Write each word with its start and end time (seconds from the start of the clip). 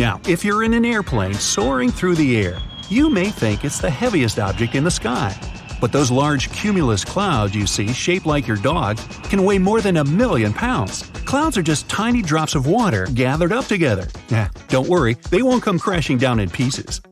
Now, 0.00 0.18
if 0.26 0.46
you're 0.46 0.64
in 0.64 0.72
an 0.72 0.86
airplane 0.86 1.34
soaring 1.34 1.90
through 1.90 2.14
the 2.14 2.34
air, 2.38 2.58
you 2.88 3.10
may 3.10 3.28
think 3.28 3.66
it's 3.66 3.82
the 3.82 3.90
heaviest 3.90 4.38
object 4.38 4.74
in 4.74 4.82
the 4.82 4.90
sky. 4.90 5.38
But 5.78 5.92
those 5.92 6.10
large 6.10 6.50
cumulus 6.52 7.04
clouds 7.04 7.54
you 7.54 7.66
see 7.66 7.92
shaped 7.92 8.24
like 8.24 8.46
your 8.46 8.56
dog 8.56 8.96
can 9.24 9.44
weigh 9.44 9.58
more 9.58 9.82
than 9.82 9.98
a 9.98 10.04
million 10.04 10.54
pounds. 10.54 11.02
Clouds 11.26 11.58
are 11.58 11.62
just 11.62 11.86
tiny 11.90 12.22
drops 12.22 12.54
of 12.54 12.66
water 12.66 13.08
gathered 13.12 13.52
up 13.52 13.66
together. 13.66 14.08
Nah, 14.30 14.48
don't 14.68 14.88
worry, 14.88 15.18
they 15.28 15.42
won't 15.42 15.62
come 15.62 15.78
crashing 15.78 16.16
down 16.16 16.40
in 16.40 16.48
pieces. 16.48 17.02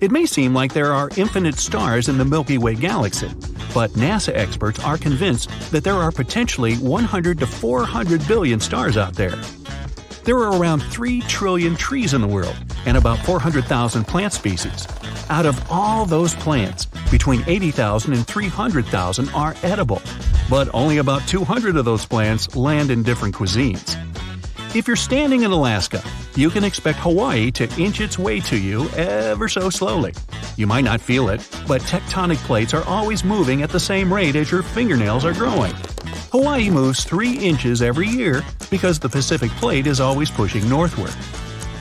It 0.00 0.12
may 0.12 0.24
seem 0.24 0.54
like 0.54 0.72
there 0.72 0.92
are 0.92 1.10
infinite 1.16 1.56
stars 1.56 2.08
in 2.08 2.16
the 2.16 2.24
Milky 2.24 2.58
Way 2.58 2.76
galaxy, 2.76 3.28
but 3.74 3.90
NASA 3.94 4.32
experts 4.36 4.78
are 4.84 4.98
convinced 4.98 5.50
that 5.72 5.82
there 5.82 5.94
are 5.94 6.12
potentially 6.12 6.76
100 6.76 7.40
to 7.40 7.46
400 7.48 8.28
billion 8.28 8.60
stars 8.60 8.96
out 8.96 9.14
there. 9.14 9.34
There 10.26 10.38
are 10.38 10.60
around 10.60 10.80
3 10.80 11.20
trillion 11.20 11.76
trees 11.76 12.12
in 12.12 12.20
the 12.20 12.26
world 12.26 12.56
and 12.84 12.96
about 12.96 13.20
400,000 13.20 14.02
plant 14.08 14.32
species. 14.32 14.88
Out 15.30 15.46
of 15.46 15.70
all 15.70 16.04
those 16.04 16.34
plants, 16.34 16.86
between 17.12 17.44
80,000 17.46 18.12
and 18.12 18.26
300,000 18.26 19.28
are 19.28 19.54
edible, 19.62 20.02
but 20.50 20.68
only 20.74 20.96
about 20.96 21.24
200 21.28 21.76
of 21.76 21.84
those 21.84 22.04
plants 22.04 22.56
land 22.56 22.90
in 22.90 23.04
different 23.04 23.36
cuisines. 23.36 23.94
If 24.74 24.88
you're 24.88 24.96
standing 24.96 25.44
in 25.44 25.52
Alaska, 25.52 26.02
you 26.34 26.50
can 26.50 26.64
expect 26.64 26.98
Hawaii 26.98 27.52
to 27.52 27.72
inch 27.80 28.00
its 28.00 28.18
way 28.18 28.40
to 28.40 28.58
you 28.58 28.88
ever 28.96 29.48
so 29.48 29.70
slowly. 29.70 30.12
You 30.56 30.66
might 30.66 30.84
not 30.84 31.00
feel 31.00 31.28
it, 31.28 31.48
but 31.68 31.82
tectonic 31.82 32.38
plates 32.38 32.74
are 32.74 32.84
always 32.86 33.22
moving 33.22 33.62
at 33.62 33.70
the 33.70 33.78
same 33.78 34.12
rate 34.12 34.34
as 34.34 34.50
your 34.50 34.64
fingernails 34.64 35.24
are 35.24 35.34
growing. 35.34 35.72
Hawaii 36.32 36.68
moves 36.68 37.04
3 37.04 37.38
inches 37.38 37.80
every 37.80 38.08
year 38.08 38.42
because 38.70 38.98
the 38.98 39.08
Pacific 39.08 39.50
plate 39.52 39.86
is 39.86 40.00
always 40.00 40.30
pushing 40.30 40.68
northward. 40.68 41.14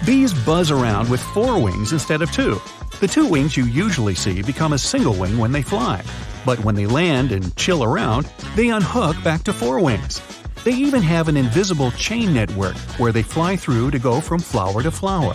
Bees 0.05 0.33
buzz 0.33 0.71
around 0.71 1.09
with 1.09 1.21
four 1.21 1.61
wings 1.61 1.93
instead 1.93 2.21
of 2.21 2.31
two. 2.31 2.61
The 2.99 3.07
two 3.07 3.27
wings 3.27 3.57
you 3.57 3.65
usually 3.65 4.15
see 4.15 4.41
become 4.41 4.73
a 4.73 4.77
single 4.77 5.13
wing 5.13 5.37
when 5.37 5.51
they 5.51 5.61
fly. 5.61 6.03
But 6.45 6.63
when 6.63 6.75
they 6.75 6.85
land 6.85 7.31
and 7.31 7.55
chill 7.55 7.83
around, 7.83 8.25
they 8.55 8.69
unhook 8.69 9.21
back 9.23 9.43
to 9.43 9.53
four 9.53 9.79
wings. 9.79 10.21
They 10.63 10.73
even 10.73 11.01
have 11.01 11.27
an 11.27 11.37
invisible 11.37 11.91
chain 11.91 12.33
network 12.33 12.75
where 12.97 13.11
they 13.11 13.23
fly 13.23 13.55
through 13.55 13.91
to 13.91 13.99
go 13.99 14.21
from 14.21 14.39
flower 14.39 14.81
to 14.81 14.91
flower. 14.91 15.33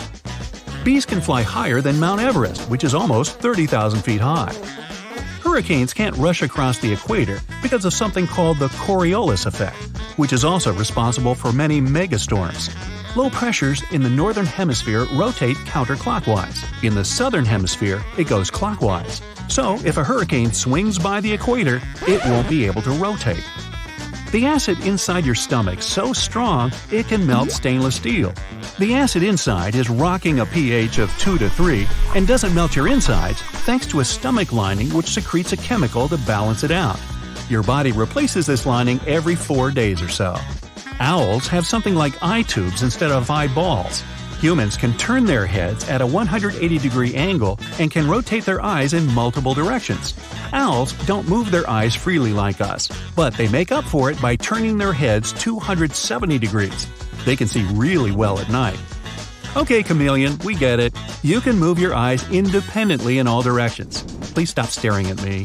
Bees 0.85 1.05
can 1.05 1.21
fly 1.21 1.43
higher 1.43 1.81
than 1.81 2.01
Mount 2.01 2.21
Everest, 2.21 2.63
which 2.71 2.85
is 2.85 2.95
almost 2.95 3.39
30,000 3.41 4.03
feet 4.03 4.21
high. 4.21 4.55
Hurricanes 5.51 5.93
can't 5.93 6.17
rush 6.17 6.43
across 6.43 6.79
the 6.79 6.93
equator 6.93 7.41
because 7.61 7.85
of 7.85 7.93
something 7.93 8.25
called 8.25 8.61
the 8.61 8.69
Coriolis 8.69 9.47
effect, 9.47 9.77
which 10.17 10.33
is 10.33 10.45
also 10.45 10.73
responsible 10.73 11.35
for 11.35 11.51
many 11.53 11.81
megastorms. 11.81 12.71
Low 13.17 13.31
pressures 13.31 13.83
in 13.91 14.01
the 14.01 14.09
northern 14.09 14.47
hemisphere 14.47 15.07
rotate 15.13 15.57
counterclockwise. 15.67 16.65
In 16.85 16.95
the 16.95 17.05
southern 17.05 17.45
hemisphere, 17.45 18.01
it 18.17 18.29
goes 18.29 18.49
clockwise. 18.49 19.23
So, 19.49 19.75
if 19.85 19.97
a 19.97 20.05
hurricane 20.05 20.53
swings 20.53 21.01
by 21.01 21.21
the 21.21 21.33
equator, 21.33 21.83
it 22.07 22.25
won't 22.27 22.49
be 22.49 22.65
able 22.67 22.83
to 22.83 22.93
rotate. 22.93 23.45
The 24.33 24.47
acid 24.47 24.79
inside 24.87 25.27
your 25.27 25.35
stomach 25.35 25.83
so 25.83 26.13
strong 26.13 26.71
it 26.93 27.09
can 27.09 27.27
melt 27.27 27.51
stainless 27.51 27.97
steel. 27.97 28.33
The 28.79 28.95
acid 28.95 29.25
inside 29.25 29.75
is 29.75 29.91
rocking 29.91 30.39
a 30.39 30.47
pH 30.47 30.99
of 30.99 31.11
2 31.19 31.37
to 31.39 31.51
3 31.51 31.85
and 32.15 32.29
doesn't 32.29 32.55
melt 32.55 32.77
your 32.77 32.87
insides 32.87 33.43
thanks 33.67 33.89
to 33.89 33.99
a 33.99 34.05
stomach 34.05 34.53
lining 34.53 34.89
which 34.91 35.11
secretes 35.11 35.53
a 35.53 35.57
chemical 35.57 36.07
to 36.09 36.17
balance 36.19 36.63
it 36.63 36.71
out. 36.71 37.01
Your 37.49 37.65
body 37.65 37.91
replaces 37.91 38.47
this 38.47 38.67
lining 38.67 39.01
every 39.05 39.35
4 39.35 39.73
days 39.73 40.01
or 40.01 40.09
so. 40.09 40.37
Owls 41.01 41.49
have 41.49 41.67
something 41.67 41.97
like 41.97 42.23
eye 42.23 42.43
tubes 42.43 42.85
instead 42.85 43.11
of 43.11 43.29
eyeballs. 43.29 44.05
Humans 44.41 44.79
can 44.79 44.97
turn 44.97 45.27
their 45.27 45.45
heads 45.45 45.87
at 45.91 46.01
a 46.01 46.07
180 46.07 46.79
degree 46.79 47.15
angle 47.15 47.61
and 47.79 47.91
can 47.91 48.09
rotate 48.09 48.47
their 48.47 48.65
eyes 48.65 48.95
in 48.95 49.07
multiple 49.13 49.53
directions. 49.53 50.15
Owls 50.55 50.95
don't 51.05 51.29
move 51.29 51.51
their 51.51 51.69
eyes 51.69 51.95
freely 51.95 52.33
like 52.33 52.63
us, 52.63 52.89
but 53.15 53.35
they 53.35 53.49
make 53.49 53.71
up 53.71 53.85
for 53.85 54.11
it 54.11 54.19
by 54.23 54.37
turning 54.37 54.79
their 54.79 54.95
heads 54.95 55.35
270 55.35 56.39
degrees. 56.39 56.87
They 57.27 57.37
can 57.37 57.49
see 57.49 57.65
really 57.75 58.13
well 58.13 58.39
at 58.39 58.49
night. 58.49 58.81
Okay, 59.57 59.83
chameleon, 59.83 60.39
we 60.43 60.55
get 60.55 60.81
it. 60.81 60.97
You 61.23 61.43
can 61.43 61.59
move 61.59 61.79
your 61.79 61.95
eyes 61.95 62.27
independently 62.31 63.19
in 63.19 63.27
all 63.27 63.43
directions. 63.43 64.03
Please 64.33 64.49
stop 64.49 64.69
staring 64.69 65.09
at 65.11 65.23
me. 65.23 65.45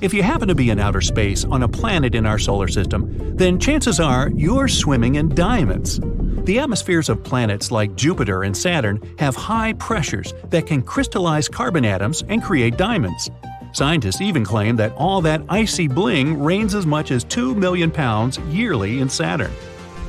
If 0.00 0.12
you 0.12 0.24
happen 0.24 0.48
to 0.48 0.56
be 0.56 0.70
in 0.70 0.80
outer 0.80 1.00
space 1.00 1.44
on 1.44 1.62
a 1.62 1.68
planet 1.68 2.16
in 2.16 2.26
our 2.26 2.40
solar 2.40 2.66
system, 2.66 3.36
then 3.36 3.60
chances 3.60 4.00
are 4.00 4.30
you're 4.30 4.66
swimming 4.66 5.14
in 5.14 5.28
diamonds. 5.28 6.00
The 6.44 6.58
atmospheres 6.58 7.10
of 7.10 7.22
planets 7.22 7.70
like 7.70 7.96
Jupiter 7.96 8.44
and 8.44 8.56
Saturn 8.56 9.00
have 9.18 9.36
high 9.36 9.74
pressures 9.74 10.32
that 10.48 10.66
can 10.66 10.80
crystallize 10.80 11.48
carbon 11.48 11.84
atoms 11.84 12.24
and 12.28 12.42
create 12.42 12.78
diamonds. 12.78 13.30
Scientists 13.72 14.22
even 14.22 14.44
claim 14.44 14.74
that 14.76 14.92
all 14.96 15.20
that 15.20 15.42
icy 15.50 15.86
bling 15.86 16.42
rains 16.42 16.74
as 16.74 16.86
much 16.86 17.10
as 17.10 17.24
2 17.24 17.54
million 17.54 17.90
pounds 17.90 18.38
yearly 18.48 19.00
in 19.00 19.08
Saturn. 19.08 19.52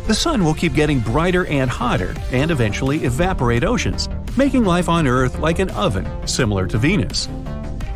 The 0.07 0.15
sun 0.15 0.43
will 0.43 0.53
keep 0.53 0.73
getting 0.73 1.01
brighter 1.01 1.45
and 1.47 1.69
hotter 1.69 2.15
and 2.31 2.49
eventually 2.49 3.03
evaporate 3.03 3.65
oceans, 3.65 4.07
making 4.37 4.63
life 4.63 4.87
on 4.87 5.07
Earth 5.07 5.37
like 5.39 5.59
an 5.59 5.69
oven, 5.71 6.07
similar 6.25 6.65
to 6.67 6.77
Venus. 6.77 7.27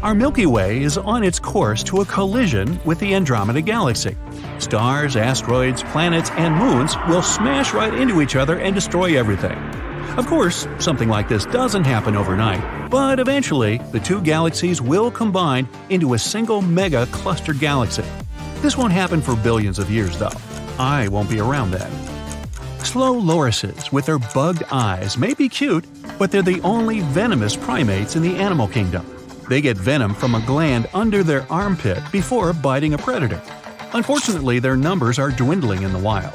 Our 0.03 0.13
Milky 0.13 0.45
Way 0.45 0.83
is 0.83 0.97
on 0.99 1.23
its 1.23 1.39
course 1.39 1.83
to 1.85 2.01
a 2.01 2.05
collision 2.05 2.79
with 2.85 2.99
the 2.99 3.15
Andromeda 3.15 3.61
Galaxy. 3.61 4.15
Stars, 4.59 5.15
asteroids, 5.15 5.83
planets, 5.83 6.29
and 6.31 6.55
moons 6.55 6.95
will 7.07 7.21
smash 7.21 7.73
right 7.73 7.93
into 7.93 8.21
each 8.21 8.35
other 8.35 8.59
and 8.59 8.73
destroy 8.73 9.17
everything. 9.17 9.57
Of 10.17 10.27
course, 10.27 10.67
something 10.79 11.09
like 11.09 11.27
this 11.27 11.45
doesn't 11.45 11.83
happen 11.83 12.15
overnight, 12.15 12.89
but 12.89 13.19
eventually 13.19 13.79
the 13.91 13.99
two 13.99 14.21
galaxies 14.21 14.81
will 14.81 15.11
combine 15.11 15.67
into 15.89 16.13
a 16.13 16.19
single 16.19 16.61
mega 16.61 17.05
cluster 17.07 17.53
galaxy. 17.53 18.05
This 18.61 18.77
won't 18.77 18.93
happen 18.93 19.21
for 19.21 19.35
billions 19.35 19.77
of 19.77 19.91
years, 19.91 20.17
though. 20.17 20.31
I 20.79 21.09
won't 21.09 21.29
be 21.29 21.39
around 21.39 21.71
then. 21.71 21.91
Slow 22.79 23.19
lorises 23.19 23.91
with 23.91 24.05
their 24.05 24.19
bugged 24.19 24.63
eyes 24.71 25.17
may 25.17 25.33
be 25.33 25.49
cute, 25.49 25.85
but 26.17 26.31
they're 26.31 26.41
the 26.41 26.61
only 26.61 27.01
venomous 27.01 27.55
primates 27.55 28.15
in 28.15 28.21
the 28.21 28.37
animal 28.37 28.67
kingdom. 28.67 29.05
They 29.49 29.59
get 29.59 29.77
venom 29.77 30.15
from 30.15 30.33
a 30.33 30.45
gland 30.45 30.87
under 30.93 31.23
their 31.23 31.45
armpit 31.51 32.01
before 32.11 32.53
biting 32.53 32.93
a 32.93 32.97
predator. 32.97 33.41
Unfortunately, 33.95 34.59
their 34.59 34.75
numbers 34.75 35.17
are 35.17 35.31
dwindling 35.31 35.83
in 35.83 35.93
the 35.93 35.99
wild. 35.99 36.33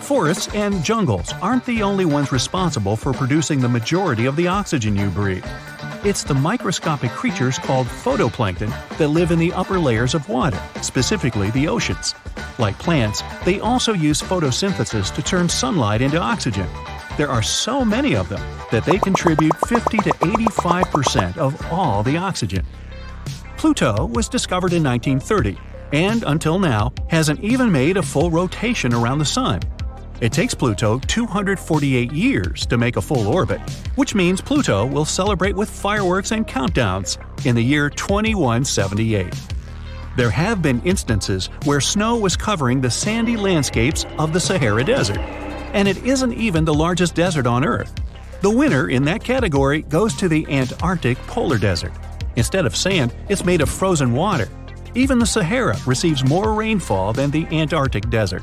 Forests 0.00 0.48
and 0.54 0.82
jungles 0.82 1.34
aren't 1.42 1.66
the 1.66 1.82
only 1.82 2.06
ones 2.06 2.32
responsible 2.32 2.96
for 2.96 3.12
producing 3.12 3.60
the 3.60 3.68
majority 3.68 4.24
of 4.24 4.36
the 4.36 4.48
oxygen 4.48 4.96
you 4.96 5.10
breathe. 5.10 5.44
It's 6.02 6.24
the 6.24 6.32
microscopic 6.32 7.10
creatures 7.10 7.58
called 7.58 7.86
phytoplankton 7.86 8.70
that 8.96 9.08
live 9.08 9.32
in 9.32 9.38
the 9.38 9.52
upper 9.52 9.78
layers 9.78 10.14
of 10.14 10.26
water, 10.30 10.58
specifically 10.80 11.50
the 11.50 11.68
oceans. 11.68 12.14
Like 12.58 12.78
plants, 12.78 13.22
they 13.44 13.60
also 13.60 13.92
use 13.92 14.22
photosynthesis 14.22 15.14
to 15.14 15.22
turn 15.22 15.50
sunlight 15.50 16.00
into 16.00 16.18
oxygen. 16.18 16.66
There 17.18 17.28
are 17.28 17.42
so 17.42 17.84
many 17.84 18.16
of 18.16 18.30
them 18.30 18.40
that 18.70 18.86
they 18.86 18.96
contribute 18.96 19.54
50 19.66 19.98
to 19.98 20.10
85% 20.10 21.36
of 21.36 21.54
all 21.70 22.02
the 22.02 22.16
oxygen. 22.16 22.64
Pluto 23.58 24.06
was 24.06 24.26
discovered 24.26 24.72
in 24.72 24.82
1930 24.82 25.58
and 25.92 26.24
until 26.24 26.58
now 26.58 26.92
hasn't 27.08 27.40
even 27.40 27.70
made 27.70 27.96
a 27.96 28.02
full 28.02 28.30
rotation 28.30 28.92
around 28.94 29.18
the 29.18 29.24
Sun. 29.24 29.60
It 30.20 30.32
takes 30.32 30.54
Pluto 30.54 31.00
248 31.00 32.12
years 32.12 32.64
to 32.66 32.78
make 32.78 32.96
a 32.96 33.02
full 33.02 33.26
orbit, 33.26 33.60
which 33.96 34.14
means 34.14 34.40
Pluto 34.40 34.86
will 34.86 35.04
celebrate 35.04 35.56
with 35.56 35.68
fireworks 35.68 36.30
and 36.30 36.46
countdowns 36.46 37.18
in 37.44 37.56
the 37.56 37.62
year 37.62 37.90
2178. 37.90 39.34
There 40.16 40.30
have 40.30 40.62
been 40.62 40.80
instances 40.82 41.46
where 41.64 41.80
snow 41.80 42.16
was 42.16 42.36
covering 42.36 42.80
the 42.80 42.90
sandy 42.90 43.36
landscapes 43.36 44.06
of 44.18 44.32
the 44.32 44.40
Sahara 44.40 44.84
Desert, 44.84 45.18
and 45.74 45.88
it 45.88 46.04
isn't 46.04 46.34
even 46.34 46.64
the 46.64 46.74
largest 46.74 47.14
desert 47.14 47.46
on 47.46 47.64
Earth. 47.64 47.92
The 48.42 48.50
winner 48.50 48.90
in 48.90 49.04
that 49.04 49.24
category 49.24 49.82
goes 49.82 50.14
to 50.16 50.28
the 50.28 50.46
Antarctic 50.48 51.18
Polar 51.26 51.58
Desert. 51.58 51.92
Instead 52.36 52.66
of 52.66 52.76
sand, 52.76 53.14
it's 53.28 53.44
made 53.44 53.60
of 53.60 53.68
frozen 53.68 54.12
water. 54.12 54.48
Even 54.94 55.18
the 55.18 55.26
Sahara 55.26 55.78
receives 55.86 56.22
more 56.22 56.52
rainfall 56.52 57.14
than 57.14 57.30
the 57.30 57.46
Antarctic 57.46 58.10
Desert. 58.10 58.42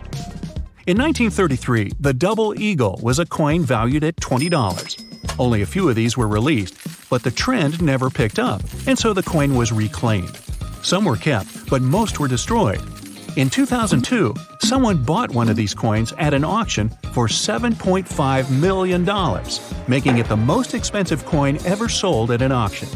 In 0.88 0.98
1933, 0.98 1.92
the 2.00 2.14
Double 2.14 2.60
Eagle 2.60 3.00
was 3.04 3.20
a 3.20 3.26
coin 3.26 3.62
valued 3.62 4.04
at 4.04 4.16
$20. 4.16 5.38
Only 5.38 5.62
a 5.62 5.68
few 5.68 5.88
of 5.88 5.96
these 5.96 6.18
were 6.18 6.28
released, 6.28 6.76
but 7.08 7.22
the 7.22 7.30
trend 7.30 7.84
never 7.84 8.10
picked 8.10 8.40
up, 8.40 8.64
and 8.88 8.98
so 8.98 9.14
the 9.14 9.22
coin 9.22 9.54
was 9.56 9.72
reclaimed. 9.72 10.36
Some 10.82 11.06
were 11.06 11.18
kept, 11.18 11.70
but 11.70 11.84
most 11.84 12.20
were 12.20 12.28
destroyed. 12.28 12.82
In 13.36 13.52
2002, 13.52 14.34
someone 14.62 15.04
bought 15.04 15.30
one 15.30 15.50
of 15.50 15.56
these 15.56 15.76
coins 15.76 16.14
at 16.18 16.34
an 16.34 16.44
auction 16.44 16.90
for 17.14 17.28
$7.5 17.28 18.50
million, 18.60 19.06
making 19.88 20.18
it 20.18 20.28
the 20.28 20.36
most 20.36 20.74
expensive 20.74 21.26
coin 21.26 21.60
ever 21.64 21.88
sold 21.88 22.32
at 22.32 22.42
an 22.42 22.52
auction. 22.52 22.90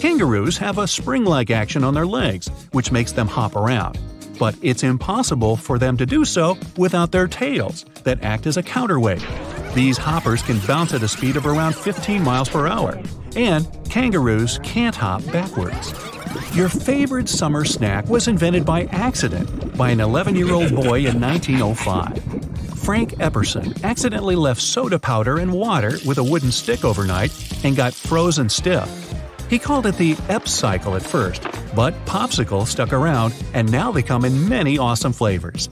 Kangaroos 0.00 0.56
have 0.58 0.78
a 0.78 0.86
spring 0.86 1.24
like 1.24 1.50
action 1.50 1.82
on 1.82 1.92
their 1.92 2.06
legs, 2.06 2.48
which 2.70 2.92
makes 2.92 3.10
them 3.10 3.26
hop 3.26 3.56
around. 3.56 3.98
But 4.38 4.54
it's 4.62 4.84
impossible 4.84 5.56
for 5.56 5.76
them 5.76 5.96
to 5.96 6.06
do 6.06 6.24
so 6.24 6.56
without 6.76 7.10
their 7.10 7.26
tails, 7.26 7.84
that 8.04 8.22
act 8.22 8.46
as 8.46 8.56
a 8.56 8.62
counterweight. 8.62 9.26
These 9.74 9.98
hoppers 9.98 10.40
can 10.42 10.60
bounce 10.68 10.94
at 10.94 11.02
a 11.02 11.08
speed 11.08 11.36
of 11.36 11.46
around 11.46 11.74
15 11.74 12.22
miles 12.22 12.48
per 12.48 12.68
hour. 12.68 13.00
And 13.34 13.66
kangaroos 13.90 14.60
can't 14.62 14.94
hop 14.94 15.24
backwards. 15.32 15.92
Your 16.54 16.68
favorite 16.68 17.28
summer 17.28 17.64
snack 17.64 18.08
was 18.08 18.28
invented 18.28 18.64
by 18.64 18.84
accident 18.92 19.76
by 19.76 19.90
an 19.90 19.98
11 19.98 20.36
year 20.36 20.52
old 20.52 20.76
boy 20.76 21.06
in 21.06 21.20
1905. 21.20 22.78
Frank 22.78 23.14
Epperson 23.16 23.82
accidentally 23.82 24.36
left 24.36 24.60
soda 24.60 24.98
powder 25.00 25.38
and 25.38 25.52
water 25.52 25.98
with 26.06 26.18
a 26.18 26.24
wooden 26.24 26.52
stick 26.52 26.84
overnight 26.84 27.32
and 27.64 27.74
got 27.76 27.92
frozen 27.92 28.48
stiff. 28.48 29.07
He 29.48 29.58
called 29.58 29.86
it 29.86 29.96
the 29.96 30.14
Epsicle 30.28 30.94
at 30.94 31.02
first, 31.02 31.42
but 31.74 31.94
popsicle 32.04 32.66
stuck 32.66 32.92
around 32.92 33.34
and 33.54 33.70
now 33.72 33.90
they 33.90 34.02
come 34.02 34.24
in 34.24 34.48
many 34.48 34.76
awesome 34.76 35.12
flavors. 35.12 35.70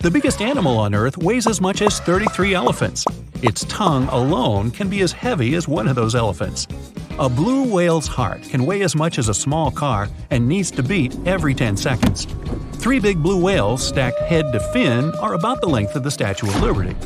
The 0.00 0.10
biggest 0.10 0.42
animal 0.42 0.78
on 0.78 0.94
Earth 0.94 1.16
weighs 1.16 1.46
as 1.46 1.60
much 1.60 1.82
as 1.82 1.98
33 2.00 2.54
elephants. 2.54 3.04
Its 3.42 3.64
tongue 3.64 4.06
alone 4.08 4.70
can 4.70 4.90
be 4.90 5.00
as 5.00 5.12
heavy 5.12 5.54
as 5.54 5.66
one 5.66 5.88
of 5.88 5.96
those 5.96 6.14
elephants. 6.14 6.66
A 7.18 7.28
blue 7.28 7.64
whale's 7.64 8.06
heart 8.06 8.42
can 8.42 8.66
weigh 8.66 8.82
as 8.82 8.94
much 8.94 9.18
as 9.18 9.28
a 9.28 9.34
small 9.34 9.70
car 9.70 10.08
and 10.30 10.46
needs 10.46 10.70
to 10.72 10.82
beat 10.82 11.16
every 11.26 11.54
10 11.54 11.76
seconds. 11.76 12.26
Three 12.74 12.98
big 12.98 13.22
blue 13.22 13.42
whales 13.42 13.86
stacked 13.86 14.20
head 14.20 14.52
to 14.52 14.60
fin 14.72 15.14
are 15.16 15.34
about 15.34 15.60
the 15.60 15.68
length 15.68 15.96
of 15.96 16.02
the 16.02 16.10
Statue 16.10 16.48
of 16.48 16.62
Liberty. 16.62 16.96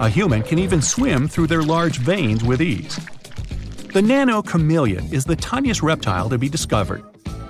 A 0.00 0.08
human 0.08 0.42
can 0.42 0.58
even 0.58 0.80
swim 0.80 1.28
through 1.28 1.48
their 1.48 1.62
large 1.62 1.98
veins 1.98 2.44
with 2.44 2.62
ease. 2.62 2.98
The 3.98 4.02
nano 4.02 4.42
chameleon 4.42 5.12
is 5.12 5.24
the 5.24 5.34
tiniest 5.34 5.82
reptile 5.82 6.28
to 6.28 6.38
be 6.38 6.48
discovered. 6.48 7.02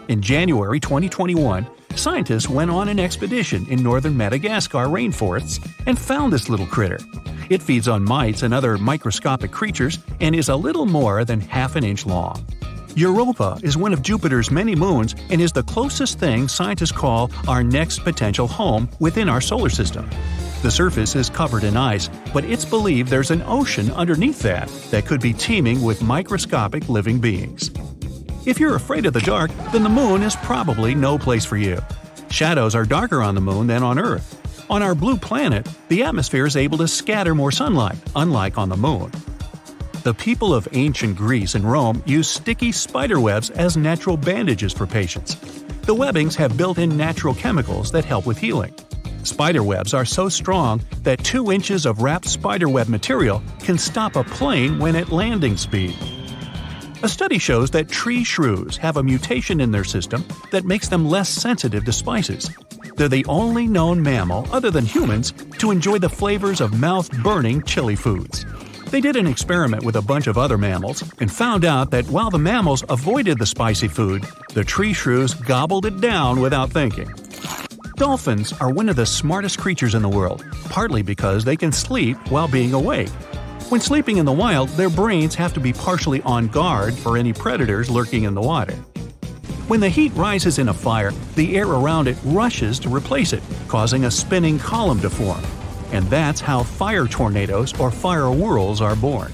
In 0.09 0.23
January 0.23 0.81
2021, 0.81 1.67
scientists 1.95 2.49
went 2.49 2.71
on 2.71 2.89
an 2.89 2.99
expedition 2.99 3.67
in 3.69 3.83
northern 3.83 4.17
Madagascar 4.17 4.87
rainforests 4.87 5.61
and 5.85 5.99
found 5.99 6.33
this 6.33 6.49
little 6.49 6.65
critter. 6.65 7.01
It 7.51 7.63
feeds 7.63 7.87
on 7.87 8.03
mites 8.03 8.45
and 8.45 8.55
other 8.55 8.79
microscopic 8.79 9.51
creatures 9.51 9.99
and 10.23 10.35
is 10.35 10.49
a 10.49 10.57
little 10.57 10.87
more 10.87 11.23
than 11.27 11.43
half 11.43 11.77
an 11.77 11.85
inch 11.85 12.07
long. 12.07 12.43
Europa 12.95 13.61
is 13.63 13.77
one 13.77 13.93
of 13.93 14.01
Jupiter's 14.01 14.51
many 14.51 14.75
moons 14.75 15.15
and 15.29 15.43
is 15.43 15.53
the 15.53 15.65
closest 15.65 16.19
thing 16.19 16.49
scientists 16.49 16.93
call 16.93 17.31
our 17.47 17.63
next 17.63 18.05
potential 18.05 18.49
home 18.49 18.89
within 19.01 19.29
our 19.29 19.43
solar 19.43 19.69
system. 19.69 20.09
The 20.63 20.71
surface 20.71 21.15
is 21.15 21.31
covered 21.31 21.65
in 21.65 21.77
ice, 21.77 22.11
but 22.33 22.45
it's 22.45 22.65
believed 22.65 23.09
there's 23.09 23.31
an 23.31 23.43
ocean 23.43 23.91
underneath 23.93 24.41
that 24.41 24.69
that 24.91 25.07
could 25.07 25.21
be 25.21 25.33
teeming 25.33 25.83
with 25.83 26.03
microscopic 26.03 26.89
living 26.89 27.21
beings. 27.21 27.71
If 28.47 28.59
you're 28.59 28.77
afraid 28.77 29.07
of 29.07 29.13
the 29.13 29.21
dark, 29.21 29.51
then 29.73 29.83
the 29.83 29.89
moon 29.89 30.23
is 30.23 30.37
probably 30.37 30.95
no 30.95 31.19
place 31.19 31.45
for 31.45 31.57
you. 31.57 31.81
Shadows 32.31 32.75
are 32.75 32.85
darker 32.85 33.23
on 33.23 33.35
the 33.35 33.41
moon 33.41 33.67
than 33.67 33.83
on 33.83 33.99
Earth, 33.99 34.39
on 34.71 34.83
our 34.83 34.95
blue 34.95 35.17
planet, 35.17 35.67
the 35.89 36.03
atmosphere 36.03 36.45
is 36.45 36.55
able 36.55 36.77
to 36.79 36.89
scatter 36.89 37.35
more 37.35 37.51
sunlight, 37.51 37.97
unlike 38.15 38.59
on 38.59 38.69
the 38.69 38.77
moon. 38.77 39.11
The 40.03 40.13
people 40.13 40.55
of 40.55 40.69
ancient 40.73 41.17
Greece 41.17 41.55
and 41.55 41.65
Rome 41.65 42.03
used 42.05 42.31
sticky 42.31 42.73
spider 42.73 43.19
webs 43.19 43.49
as 43.49 43.79
natural 43.79 44.19
bandages 44.19 44.75
for 44.75 44.87
patients. 44.87 45.37
The 45.87 45.95
webbings 45.95 46.37
have 46.37 46.59
built 46.59 46.77
in 46.77 46.99
natural 46.99 47.35
chemicals 47.35 47.91
that 47.93 48.05
help 48.05 48.27
with 48.27 48.37
healing. 48.37 48.75
Spider 49.23 49.63
webs 49.63 49.95
are 49.95 50.05
so 50.05 50.29
strong 50.29 50.81
that 51.03 51.23
2 51.25 51.53
inches 51.53 51.87
of 51.87 52.03
wrapped 52.03 52.29
spider 52.29 52.69
web 52.69 52.89
material 52.89 53.43
can 53.61 53.79
stop 53.79 54.17
a 54.17 54.25
plane 54.25 54.79
when 54.79 54.97
at 54.97 55.11
landing 55.11 55.57
speed. 55.57 55.97
A 57.03 57.09
study 57.09 57.39
shows 57.39 57.71
that 57.71 57.89
tree 57.89 58.25
shrews 58.25 58.77
have 58.79 58.97
a 58.97 59.03
mutation 59.03 59.61
in 59.61 59.71
their 59.71 59.85
system 59.85 60.25
that 60.51 60.65
makes 60.65 60.89
them 60.89 61.09
less 61.09 61.29
sensitive 61.29 61.85
to 61.85 61.93
spices. 61.93 62.51
They're 62.97 63.09
the 63.09 63.27
only 63.27 63.69
known 63.69 64.03
mammal, 64.03 64.49
other 64.51 64.73
than 64.73 64.85
humans, 64.85 65.33
to 65.59 65.71
enjoy 65.71 65.99
the 65.99 66.09
flavors 66.09 66.61
of 66.61 66.79
mouth 66.79 67.11
burning 67.23 67.63
chili 67.63 67.95
foods. 67.95 68.45
They 68.87 69.01
did 69.01 69.17
an 69.17 69.27
experiment 69.27 69.85
with 69.85 69.95
a 69.97 70.03
bunch 70.03 70.27
of 70.27 70.39
other 70.39 70.59
mammals 70.59 71.05
and 71.21 71.31
found 71.31 71.65
out 71.65 71.91
that 71.91 72.07
while 72.07 72.31
the 72.31 72.39
mammals 72.39 72.83
avoided 72.89 73.39
the 73.39 73.47
spicy 73.47 73.87
food, 73.87 74.25
the 74.55 74.65
tree 74.65 74.93
shrews 74.93 75.35
gobbled 75.35 75.87
it 75.87 76.01
down 76.01 76.41
without 76.41 76.71
thinking. 76.71 77.09
Dolphins 77.99 78.53
are 78.61 78.71
one 78.71 78.89
of 78.89 78.95
the 78.95 79.05
smartest 79.05 79.59
creatures 79.59 79.97
in 79.97 80.03
the 80.03 80.09
world, 80.09 80.47
partly 80.67 81.03
because 81.03 81.45
they 81.45 81.57
can 81.57 81.73
sleep 81.73 82.17
while 82.31 82.47
being 82.47 82.73
awake. 82.73 83.09
When 83.71 83.81
sleeping 83.81 84.19
in 84.19 84.25
the 84.25 84.31
wild, 84.31 84.69
their 84.71 84.89
brains 84.89 85.35
have 85.35 85.53
to 85.55 85.61
be 85.61 85.73
partially 85.73 86.23
on 86.23 86.47
guard 86.47 86.95
for 86.95 87.17
any 87.17 87.33
predators 87.33 87.91
lurking 87.91 88.23
in 88.23 88.35
the 88.35 88.41
water. 88.41 88.75
When 89.67 89.81
the 89.81 89.89
heat 89.89 90.13
rises 90.15 90.61
in 90.61 90.69
a 90.69 90.75
fire, 90.75 91.11
the 91.35 91.57
air 91.57 91.67
around 91.67 92.07
it 92.07 92.17
rushes 92.23 92.79
to 92.81 92.89
replace 92.89 93.33
it, 93.33 93.43
causing 93.67 94.05
a 94.05 94.13
spinning 94.13 94.61
column 94.61 95.01
to 95.01 95.11
form. 95.11 95.43
And 95.91 96.07
that's 96.07 96.41
how 96.41 96.63
fire 96.63 97.09
tornadoes 97.09 97.79
or 97.81 97.91
fire 97.91 98.31
whirls 98.31 98.81
are 98.81 98.95
born. 98.95 99.33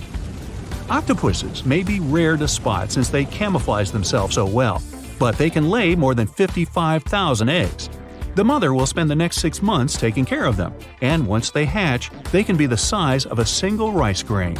Octopuses 0.88 1.66
may 1.66 1.82
be 1.82 2.00
rare 2.00 2.38
to 2.38 2.48
spot 2.48 2.90
since 2.90 3.10
they 3.10 3.26
camouflage 3.26 3.90
themselves 3.90 4.36
so 4.36 4.46
well, 4.46 4.80
but 5.18 5.36
they 5.36 5.50
can 5.50 5.68
lay 5.68 5.94
more 5.94 6.14
than 6.14 6.26
55,000 6.26 7.50
eggs. 7.50 7.90
The 8.34 8.44
mother 8.44 8.74
will 8.74 8.86
spend 8.86 9.08
the 9.08 9.14
next 9.14 9.38
six 9.38 9.62
months 9.62 9.96
taking 9.96 10.24
care 10.24 10.44
of 10.44 10.56
them, 10.56 10.74
and 11.00 11.26
once 11.26 11.50
they 11.50 11.64
hatch, 11.64 12.10
they 12.32 12.42
can 12.42 12.56
be 12.56 12.66
the 12.66 12.76
size 12.76 13.26
of 13.26 13.38
a 13.38 13.46
single 13.46 13.92
rice 13.92 14.24
grain. 14.24 14.56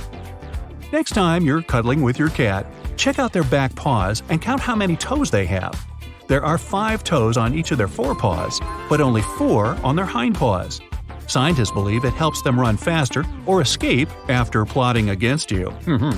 Next 0.93 1.11
time 1.11 1.45
you're 1.45 1.63
cuddling 1.63 2.01
with 2.01 2.17
your 2.17 2.31
cat, 2.31 2.67
check 2.97 3.19
out 3.19 3.33
their 3.33 3.43
back 3.43 3.75
paws 3.75 4.23
and 4.29 4.41
count 4.41 4.61
how 4.61 4.77
many 4.77 4.97
toes 4.97 5.29
they 5.29 5.45
have. 5.47 5.85
There 6.29 6.45
are 6.45 6.57
five 6.57 7.03
toes 7.03 7.37
on 7.37 7.53
each 7.53 7.73
of 7.73 7.79
their 7.79 7.89
forepaws, 7.89 8.61
but 8.89 9.01
only 9.01 9.23
four 9.23 9.77
on 9.83 9.97
their 9.97 10.07
hindpaws. 10.07 10.81
Scientists 11.27 11.73
believe 11.73 12.05
it 12.05 12.13
helps 12.13 12.43
them 12.43 12.61
run 12.61 12.77
faster 12.77 13.25
or 13.45 13.61
escape 13.61 14.09
after 14.29 14.65
plotting 14.65 15.11
against 15.11 15.51
you. 15.51 15.73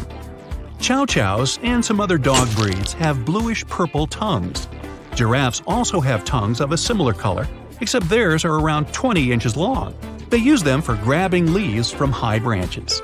Chow 0.79 1.06
chows 1.06 1.58
and 1.62 1.82
some 1.82 2.00
other 2.00 2.19
dog 2.19 2.55
breeds 2.55 2.93
have 2.93 3.25
bluish 3.25 3.67
purple 3.67 4.06
tongues. 4.06 4.69
Giraffes 5.16 5.62
also 5.66 5.98
have 6.00 6.26
tongues 6.26 6.60
of 6.60 6.72
a 6.72 6.76
similar 6.76 7.14
color, 7.14 7.48
except 7.80 8.06
theirs 8.10 8.44
are 8.44 8.60
around 8.60 8.92
20 8.92 9.32
inches 9.32 9.56
long. 9.56 9.94
They 10.28 10.36
use 10.36 10.62
them 10.62 10.82
for 10.82 10.94
grabbing 10.96 11.54
leaves 11.54 11.90
from 11.90 12.12
high 12.12 12.38
branches. 12.38 13.00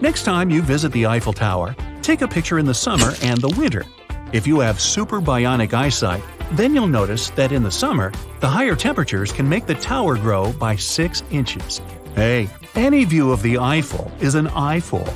Next 0.00 0.24
time 0.24 0.48
you 0.48 0.62
visit 0.62 0.90
the 0.92 1.06
Eiffel 1.06 1.34
Tower, 1.34 1.76
take 2.00 2.22
a 2.22 2.28
picture 2.28 2.58
in 2.58 2.64
the 2.64 2.72
summer 2.72 3.12
and 3.22 3.42
the 3.42 3.54
winter. 3.58 3.84
If 4.32 4.46
you 4.46 4.60
have 4.60 4.80
super 4.80 5.20
bionic 5.20 5.74
eyesight, 5.74 6.22
then 6.52 6.74
you'll 6.74 6.86
notice 6.86 7.28
that 7.30 7.52
in 7.52 7.62
the 7.62 7.70
summer, 7.70 8.10
the 8.40 8.48
higher 8.48 8.74
temperatures 8.74 9.30
can 9.30 9.46
make 9.46 9.66
the 9.66 9.74
tower 9.74 10.16
grow 10.16 10.50
by 10.54 10.76
6 10.76 11.22
inches. 11.30 11.82
Hey, 12.14 12.48
any 12.74 13.04
view 13.04 13.32
of 13.32 13.42
the 13.42 13.58
Eiffel 13.58 14.10
is 14.18 14.34
an 14.34 14.48
eyeful. 14.48 15.06